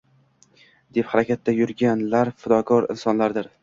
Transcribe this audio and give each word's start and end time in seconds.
deb 0.99 1.11
harakatda 1.13 1.55
yurganlar 1.59 2.35
fidokor 2.43 2.93
insonlardir. 2.99 3.57